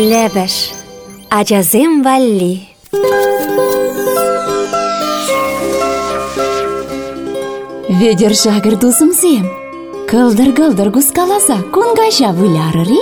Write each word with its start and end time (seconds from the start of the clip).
Ләбәш. 0.00 0.72
Ачасем 1.28 2.02
валли. 2.02 2.62
Ведер 8.00 8.32
жагыр 8.34 8.76
дусымсем. 8.76 9.44
Кылдыр-кылдыр 10.08 10.90
кускаласа, 10.90 11.58
кунгажа 11.74 12.32
вылярыри. 12.32 13.00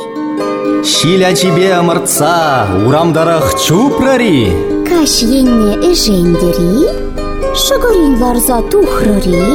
Шиля 0.85 1.35
чебе 1.37 1.71
ымыртса, 1.79 2.67
урамдарах 2.85 3.55
чупрари. 3.63 4.51
Каш 4.89 5.23
енне 5.23 5.75
эжендери, 5.91 6.91
шыгырин 7.55 8.21
ларза 8.21 8.61
тухрыри, 8.71 9.47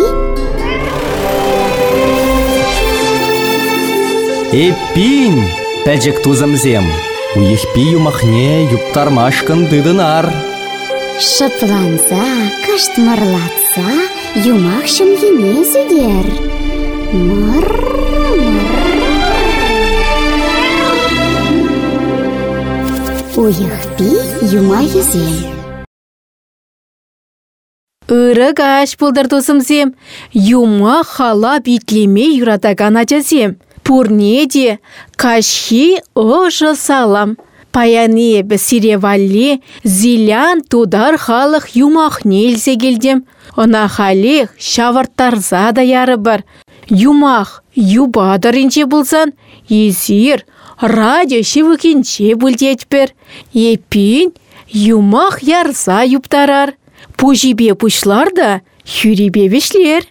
Эппин, 4.53 5.43
пәжік 5.83 6.21
тузымзем. 6.23 6.85
Уехпи 7.35 7.81
юмахне 7.97 8.65
юптармашкын 8.77 9.65
дыдынар. 9.65 10.25
шыпланса, 11.19 12.23
каштмырлатса, 12.65 13.89
юмах 14.45 14.85
шымгене. 14.87 15.53
Мыр, 17.11 17.67
мыр. 18.37 18.99
Уйықпи 23.35 24.09
юма 24.55 24.81
езем. 24.83 25.53
Ыры 28.09 28.53
каш 28.53 28.95
пулдыр 28.95 29.27
тусымсем, 29.27 29.95
юма 30.33 31.03
хала 31.03 31.59
битлеме 31.65 32.25
юратаган 32.41 32.95
ачасем. 32.97 33.57
Пурне 33.83 34.45
де 34.45 34.79
кашхи 35.15 35.99
ожы 36.15 36.75
салам. 36.75 37.37
Паяне 37.73 38.43
бісіре 38.45 38.97
валле, 39.01 39.57
зилян 39.83 40.61
тудар 40.61 41.17
халық 41.17 41.73
юмах 41.73 42.21
нельзе 42.23 42.75
келдем. 42.77 43.25
Она 43.55 43.87
халех 43.87 44.53
шавырттарза 44.59 45.71
да 45.73 45.81
яры 45.81 46.17
бар. 46.17 46.43
Юмах 46.87 47.63
юбадырынче 47.73 48.85
булсан, 48.85 49.33
езір 49.69 50.45
радио 50.79 51.41
шивыкенче 51.41 52.35
бүлдетпір. 52.37 53.09
Епин 53.53 54.33
юмах 54.69 55.41
ярса 55.41 56.03
юптарар. 56.05 56.75
Пужибе 57.17 57.73
пушлар 57.73 58.29
да 58.35 58.61
хюрибе 58.85 59.47
вешлер. 59.47 60.05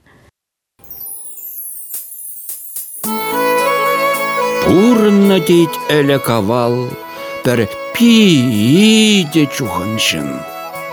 Урынна 4.72 5.36
дейт 5.44 5.74
әлі 5.92 6.16
кавал, 6.24 6.86
бір 7.44 7.66
пиде 7.92 9.44
чухыншын. 9.52 10.30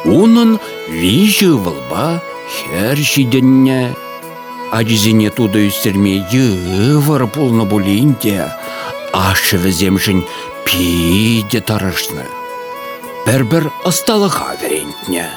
Унын 0.03 0.58
вижі 0.91 1.53
вылба 1.55 2.19
хер 2.52 2.99
жиденне. 2.99 3.95
Ажизине 4.75 5.31
туды 5.31 5.69
үстерме 5.69 6.19
йывыр 6.27 7.23
пулны 7.31 7.63
булинде, 7.71 8.52
ашы 9.16 9.58
віземшін 9.63 10.25
пиде 10.67 11.64
тарышны. 11.64 12.27
Бір-бір 13.23 13.71
ысталыға 13.88 14.59
верентне. 14.59 15.30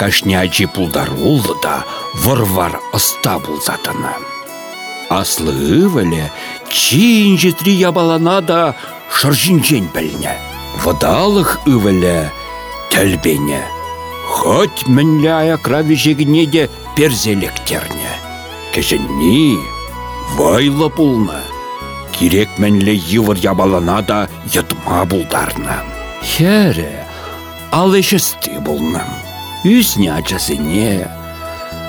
Кашне 0.00 0.40
ажи 0.40 0.64
пулдар 0.66 1.12
улы 1.20 1.60
да 1.62 1.82
вырвар 2.24 2.80
ыста 2.96 3.36
булзатыны. 3.44 4.16
Чин 6.72 7.36
жетри 7.38 7.76
ябалана 7.76 8.40
да 8.40 8.74
шыржинчен 9.12 9.90
білне. 9.94 10.32
Вадалық 10.82 11.60
ывеле 11.68 12.32
тәлбене. 12.90 13.60
Хоть 14.32 14.88
мінлі 14.88 15.28
аякра 15.28 15.82
вежегіне 15.84 16.46
де 16.46 16.68
перзелектерне. 16.96 18.16
Кежінні 18.74 19.58
вайла 20.36 20.88
пулны. 20.88 21.44
Керек 22.16 22.48
мінлі 22.58 22.96
йывыр 22.96 23.36
ябалана 23.36 24.00
да 24.02 24.28
йытма 24.48 25.04
булдарны. 25.04 25.76
Хәрі, 26.22 26.88
ал 27.70 27.92
эшесті 27.92 28.56
булным. 28.64 29.08
Үсне 29.64 30.10
ачасыне, 30.10 31.08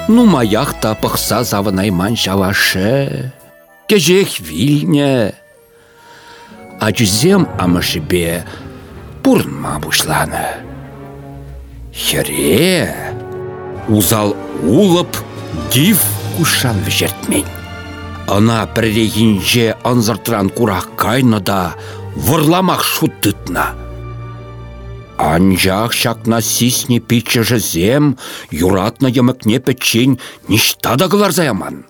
Ну 0.07 0.25
маяк 0.25 0.73
та 0.81 0.95
пықса 0.95 1.43
завынайман 1.43 2.17
жавашы. 2.17 3.31
Кежех 3.87 4.39
вильне. 4.39 5.35
Ачызем 6.79 7.47
амышыбе 7.59 8.45
пурнма 9.23 9.79
бушланы. 9.79 10.47
Хере, 11.93 12.95
узал 13.87 14.35
улып 14.63 15.15
див 15.71 15.99
кушан 16.37 16.81
вжертмен. 16.83 17.45
Ана 18.27 18.65
піррегінже 18.73 19.75
анзыртыран 19.83 20.49
курак 20.49 20.95
кайны 20.95 21.39
да 21.39 21.75
вырламақ 22.15 22.81
шуттытна. 22.83 23.75
Анжақ 25.17 25.93
шакна 25.93 26.41
сисне 26.41 26.99
пичче 26.99 27.43
зем, 27.59 28.17
юратна 28.49 29.07
йымыкне 29.07 29.59
печень 29.59 30.19
да 30.81 31.31
заяман. 31.31 31.85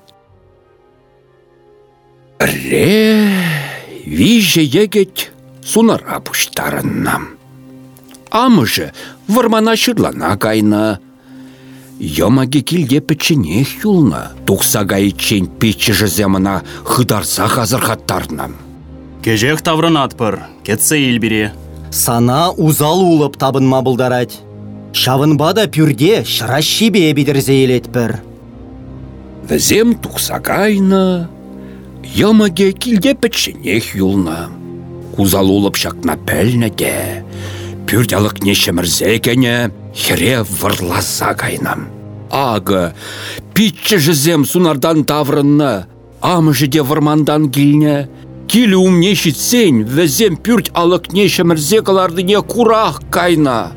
Ре, 2.40 3.30
виже 4.06 4.62
егет 4.62 5.32
сунара 5.64 6.20
пуштарыннам. 6.20 7.30
Амыжы 8.32 8.92
вармана 9.28 9.76
шырлана 9.76 10.38
кайна. 10.38 11.00
Йымаге 12.00 12.62
килде 12.62 13.00
печене 13.00 13.66
юлна, 13.84 14.32
тухса 14.46 14.84
гайчен 14.84 15.46
пичче 15.48 15.94
земана 16.08 16.64
хыдарса 16.84 17.48
хазырхаттарнам. 17.48 18.56
Кежех 19.24 19.62
таврынатпыр, 19.62 20.40
кетсе 20.64 20.98
илбире. 21.10 21.54
Сана 21.92 22.50
узал 22.52 23.00
улып 23.02 23.38
табынма 23.38 23.80
бұлдарад. 23.86 24.34
Шавынба 24.94 25.54
да 25.54 25.68
пюрде 25.68 26.26
шыра 26.26 26.62
шибе 26.62 27.14
бідірзе 27.14 27.54
елетпір. 27.64 28.18
Візем 29.50 29.96
тухса 29.96 30.40
кайна, 30.40 31.30
Ямаге 32.04 32.72
килде 32.72 33.14
печенех 33.16 33.96
юлна. 33.96 34.50
Кузал 35.16 35.50
улып 35.50 35.78
шакна 35.78 36.18
пәлні 36.18 36.70
де. 36.70 37.24
Пүрдялық 37.88 38.44
не 38.44 38.56
шемірзе 38.56 39.20
кәне, 39.22 39.72
хере 39.94 40.42
вырласа 40.44 41.34
кайнам. 41.38 41.88
Ағы, 42.34 42.94
питчі 43.54 44.00
жізем 44.02 44.46
сунардан 44.50 45.04
таврынны, 45.06 45.86
амы 46.22 46.54
жіде 46.58 46.82
вармандан 46.82 47.52
килне, 47.54 48.08
Килі 48.54 48.76
умне 48.76 49.16
шитсен, 49.18 49.80
візем 49.88 50.36
пүрт 50.38 50.68
алық 50.78 51.08
не 51.16 51.24
шемірзе 51.32 51.80
калардыне 51.82 52.42
курах 52.46 53.00
кайна. 53.10 53.72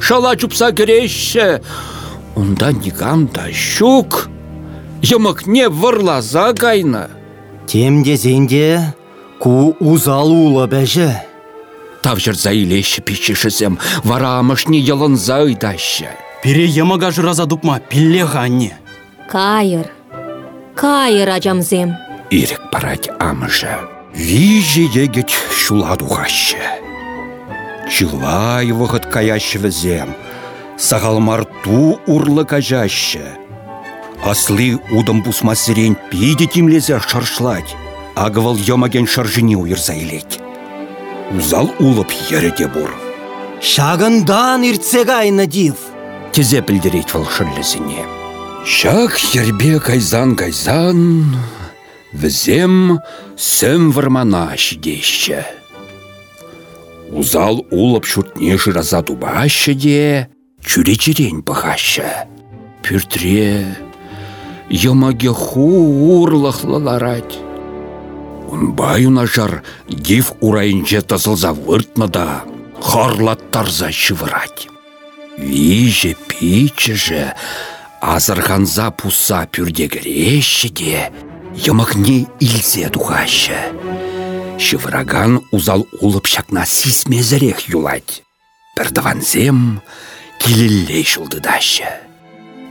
Шала 0.00 0.34
чупса 0.36 0.72
кереші, 0.72 1.62
онда 2.36 2.72
нигам 2.72 3.28
да 3.32 3.50
щук. 3.52 4.28
Не 5.46 5.68
вырлаза 5.68 6.52
кайна. 6.52 7.08
Темде 7.66 8.16
зенде 8.16 8.94
ку 9.40 9.76
узал 9.80 10.30
улы 10.30 10.66
бәжі. 10.68 11.10
Тавжыр 12.04 12.36
заилеші 12.36 13.00
пичішізем, 13.00 13.78
вара 14.04 14.38
амышне 14.38 14.78
ялын 14.78 15.16
зайдашы. 15.16 16.08
Пире 16.42 16.66
ямага 16.68 17.10
жыраза 17.10 17.46
дупма, 17.46 17.80
пилле 17.80 18.24
ғанне. 18.28 18.76
Кайыр. 19.30 19.88
Кайыр 20.76 21.30
ачамзем. 21.30 21.96
Ирек 22.30 22.70
парать 22.70 23.08
амышы. 23.18 23.72
Вижі 24.14 24.84
егет 24.92 25.30
шуладу 25.30 26.06
ғашы. 26.06 26.60
Чылай 27.88 28.70
вғыт 28.72 29.08
каяшы 29.08 29.58
візем. 29.58 30.12
Сағалмарту 30.76 31.98
урлы 32.06 32.44
кажашы. 32.44 33.24
Аслы 34.24 34.80
удым 34.90 35.22
бусмасырен 35.22 35.96
пиде 36.10 36.46
тимлезе 36.46 36.98
шаршлать. 37.00 37.76
Агывал 38.16 38.56
йомаген 38.56 39.06
шаржыне 39.06 39.56
уйырза 39.56 39.92
илет. 39.92 40.40
Узал 41.36 41.70
улып 41.78 42.10
ереде 42.30 42.68
бур. 42.68 42.90
Шағындан 43.60 44.64
иртсе 44.64 45.04
кайны 45.04 45.46
див. 45.46 45.76
Тезе 46.32 46.60
білдірет 46.60 47.12
вал 47.14 47.26
шырлізіне. 47.28 48.04
Шақ 48.64 49.20
ербе 49.36 49.78
кайзан 49.78 50.36
кайзан, 50.36 51.36
візем 52.12 53.00
сөм 53.36 53.92
вармана 53.92 54.56
шидеші. 54.56 55.44
Узал 57.12 57.60
улып 57.70 58.08
шүртне 58.08 58.56
жыраза 58.56 59.02
дубашы 59.04 59.74
де, 59.76 60.30
чүре 60.64 60.96
черен 60.96 61.44
бұғашы. 61.44 62.08
Пүртре, 62.80 63.76
ямаге 64.70 65.32
ху 65.32 66.22
урлықлыларад. 66.22 67.30
Унбай 68.48 69.06
унажар 69.06 69.62
див 69.88 70.32
урайынче 70.40 71.00
тасылза 71.02 71.52
выртна 71.52 72.08
да, 72.08 72.44
хорлаттарза 72.80 73.90
шывырать. 73.90 74.68
Виже 75.36 76.14
пичеже, 76.28 77.34
азырханза 78.00 78.90
пуса 78.90 79.46
пюрдегіреші 79.50 80.68
де, 80.68 81.10
йымықне 81.56 82.26
илзе 82.38 82.88
тухашы. 82.88 83.58
Шывыраган 84.58 85.42
узал 85.50 85.86
улып 86.00 86.26
шакна 86.26 86.64
сисмезірек 86.66 87.68
юлать. 87.68 88.22
Бірдаванзем 88.76 89.82
килеллей 90.38 91.04
шулдыдашы. 91.04 92.03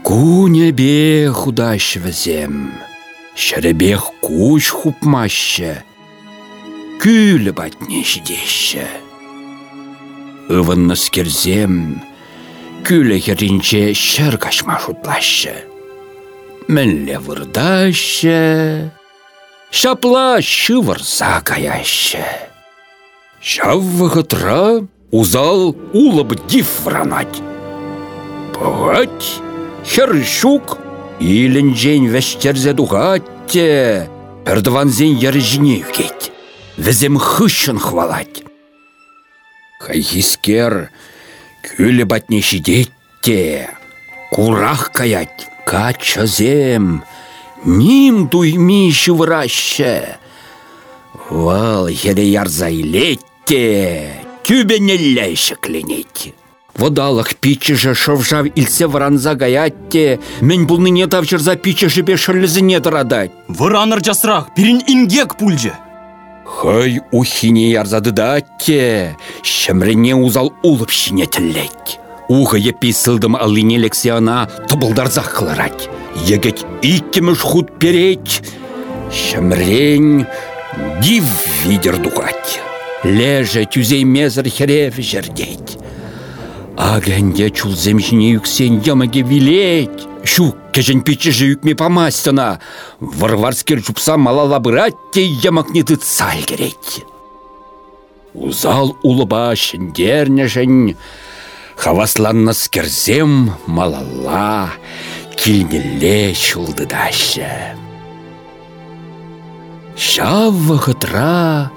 Куне 0.04 0.70
бе 0.70 1.32
худашы 1.32 1.98
візем. 1.98 2.76
Шәребех 3.34 4.04
куш 4.20 4.68
хупмашы. 4.76 5.80
Күлі 7.00 7.54
батне 7.56 8.02
жидеші. 8.04 8.84
Ывынны 10.52 10.92
скерзем, 11.00 12.02
күлі 12.84 13.16
херінче 13.16 13.96
шәр 13.96 14.36
кашма 14.36 14.76
шутлашы. 14.76 15.56
Мінле 16.68 17.16
вырдашы. 17.18 18.92
Шапла 19.72 20.42
шывырса 20.44 21.40
каяшы. 21.40 22.20
Шав 23.40 23.80
вғытра 23.80 24.84
узал 25.10 25.72
улып 25.96 26.36
див 26.46 26.68
вранать. 26.84 27.40
Хершук, 29.84 30.78
илінжен 31.20 32.08
вәштерзе 32.12 32.72
дұғатте, 32.76 34.08
пірдіванзен 34.46 35.18
ержіне 35.20 35.82
үгет. 35.84 36.30
Візем 36.76 37.18
хышын 37.20 37.78
хвалать. 37.78 38.42
Хайхискер, 39.84 40.88
күлі 41.62 42.04
батне 42.08 42.40
шидетте, 42.40 43.68
курах 44.32 44.90
каять, 44.92 45.46
качазем, 45.66 47.04
ним 47.64 48.28
дуйми 48.28 48.90
шывыраще. 48.90 50.16
Вал 51.28 51.88
еле 51.88 52.24
ярза 52.26 52.70
илетте, 52.70 54.16
тюбенелле 54.42 55.36
Водалах 56.76 57.36
пичеже 57.36 57.94
шовжав 57.94 58.46
ильсе 58.56 58.86
варанза 58.86 59.34
гаятте, 59.34 60.18
мен 60.40 60.66
бұлныне 60.66 61.06
тавчырза 61.06 61.54
пичеже 61.56 62.02
бе 62.02 62.16
шырлізіне 62.16 62.80
дырадать. 62.80 63.30
Выраныр 63.48 64.02
жасырақ, 64.02 64.54
пирин 64.56 64.82
ингек 64.86 65.36
пульже. 65.38 65.72
Хай 66.44 67.00
ухине 67.12 67.70
ярзады 67.70 68.10
датте, 68.10 69.16
шымрене 69.42 70.16
узал 70.16 70.52
улып 70.62 70.90
шине 70.90 71.26
тіллет. 71.26 71.98
Уға 72.28 72.56
епи 72.56 72.90
сылдым 72.90 73.36
алыне 73.36 73.76
лексиана 73.78 74.48
тұбылдарза 74.66 75.22
қылырать. 75.22 75.88
Егет 76.26 76.64
иккеміш 76.82 77.40
худ 77.44 77.78
переть, 77.78 78.40
шымрен 79.12 80.26
див 81.02 81.24
видер 81.66 81.98
дугать. 81.98 82.60
Леже 83.04 83.66
тюзей 83.66 84.04
мезір 84.04 84.48
херев 84.48 84.96
жердеть. 84.96 85.76
Агенде 86.76 87.50
чулземшіне 87.50 88.30
юксен 88.32 88.80
ямаге 88.80 89.22
вилеть. 89.22 90.08
Шу 90.24 90.54
кежен 90.72 91.02
пичеже 91.02 91.46
юкме 91.46 91.74
помастына. 91.74 92.60
Варварскер 93.00 93.82
чупса 93.82 94.16
малала 94.16 94.58
бырать 94.58 94.94
те 95.12 95.24
ямакне 95.24 95.82
цаль 95.82 96.42
кереть. 96.42 97.04
Узал 98.34 98.96
улыба 99.02 99.54
шендернешен, 99.54 100.96
хавасланна 101.76 102.52
скерзем 102.52 103.52
малала, 103.66 104.70
килнеле 105.36 106.34
чулдыдашы. 106.34 107.46
Шав 109.96 110.52
вахытра, 110.52 111.70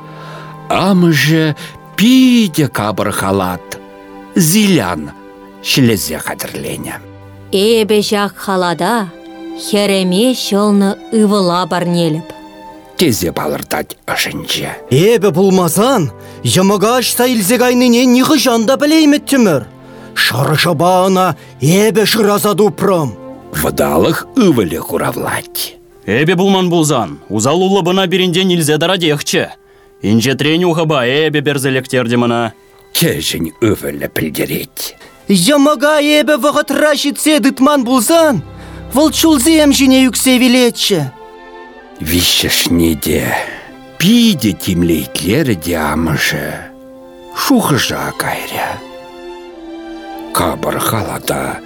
амыжы 0.68 1.56
пиде 1.96 2.68
кабыр 2.68 3.12
халат, 3.12 3.80
зилян 4.38 5.10
шілезе 5.64 6.22
қадірлене. 6.22 7.02
Эбе 7.52 8.02
жақ 8.06 8.38
халада, 8.38 9.10
хереме 9.58 10.36
шылны 10.36 10.96
ывыла 11.12 11.66
барнеліп. 11.66 12.30
Тезе 12.98 13.32
балыртать 13.32 13.98
ашынче. 14.06 14.76
Эбі 14.90 15.32
бұлмазан, 15.34 16.12
ямаға 16.44 16.98
ашса 17.02 17.28
илзек 17.30 17.62
айныне 17.62 18.06
ниғы 18.06 18.38
жанда 18.38 18.78
білеймет 18.78 19.26
түмір. 19.30 19.66
Шары 20.14 20.58
шабаына 20.58 21.36
эбі 21.62 22.06
шыраза 22.06 22.54
дупрым. 22.54 23.16
Вдалық 23.54 24.26
ывылі 24.38 24.82
құравлать. 24.86 25.78
Эбе 26.06 26.36
булман 26.36 26.70
булзан, 26.70 27.20
узал 27.30 27.62
улыбына 27.62 28.08
бирінден 28.08 28.50
илзе 28.54 28.78
дарадехче. 28.78 29.54
Инже 30.02 30.36
трень 30.36 30.66
ухаба 30.66 31.06
эбе 31.06 31.42
берзелектерді 31.42 32.18
мына. 32.18 32.54
Кежін 32.98 33.52
ывылі 33.62 34.08
пілдерет. 34.10 34.96
Ямаға 35.30 36.00
эбі 36.02 36.40
вағытра 36.42 36.96
жетсе 36.98 37.36
дытман 37.46 37.84
бұлзан, 37.86 38.40
вұл 38.96 39.12
чулзем 39.14 39.70
жіне 39.70 40.00
юксе 40.08 40.40
вилетші. 40.42 41.04
Вишешнеде, 42.02 43.38
пиде 44.02 44.56
тимлейтлері 44.58 45.54
де 45.62 45.78
амыжы. 45.78 46.74
Шухыжа 47.38 48.10
кайря. 48.18 48.82
Кабыр 50.34 50.80
халада, 50.82 51.62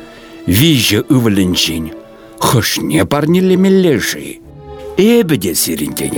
виже 0.46 1.06
ывылінжін, 1.08 1.94
хышне 2.44 3.08
парнелемележі. 3.08 4.42
Эбі 5.00 5.38
де 5.40 5.56
сирінден 5.56 6.12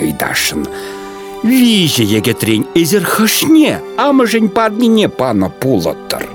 айдашын. 1.44 1.50
Виже 1.50 2.04
егетрен 2.04 2.66
ezер 2.75 3.04
хышне, 3.04 3.81
амыжын 3.98 4.50
парнине 4.50 5.10
пана 5.10 5.50
пулаттыр. 5.50 6.30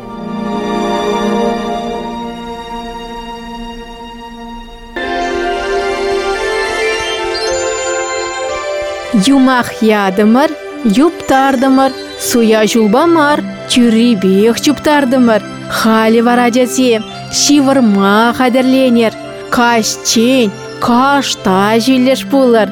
Юмах 9.27 9.83
ядымыр, 9.83 10.51
юптардымыр, 10.85 11.93
суя 12.21 12.67
жулбамар, 12.67 13.43
чүрибех 13.69 14.61
чуптардымыр. 14.61 15.43
Хали 15.71 16.21
варадязем, 16.21 17.05
шивырма 17.33 18.35
қадірленер. 18.39 19.13
Кашчен, 19.51 20.51
кашта 20.81 21.79
жилеш 21.81 22.25
булыр. 22.25 22.69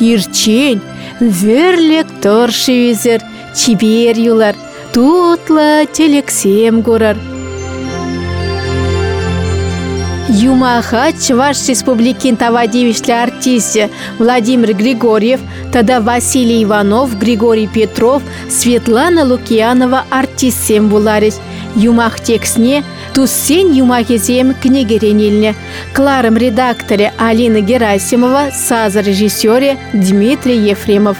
Ирчен, 0.00 0.80
тұршы 2.24 2.72
візір, 2.72 3.20
чибер 3.52 4.16
юлар. 4.16 4.56
Тутлы 4.94 5.84
телексем 5.92 6.80
көрір. 6.86 7.39
Юмаха 10.29 11.11
Чуваш 11.27 11.69
Республикин 11.69 12.35
тавадивишлі 12.35 13.11
артисті 13.11 13.87
Владимир 14.19 14.73
Григорьев, 14.73 15.39
тада 15.71 15.99
Василий 15.99 16.63
Иванов, 16.63 17.15
Григорий 17.19 17.69
Петров, 17.73 18.21
Светлана 18.49 19.23
Лукьянова 19.23 20.03
артистсем 20.09 20.89
буларис. 20.89 21.39
Юмах 21.75 22.19
текстне 22.19 22.83
Туссен 23.13 23.73
юмахезем 23.73 24.53
книгеренеліне. 24.61 25.55
Кларым 25.93 26.37
редакторе 26.37 27.11
Алина 27.17 27.61
Герасимова, 27.61 28.51
сазы 28.51 29.01
режиссере 29.01 29.77
Дмитрий 29.93 30.71
Ефремов. 30.71 31.17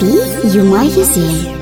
Пи 0.00 0.58
юма 0.58 0.84
езем. 0.84 1.57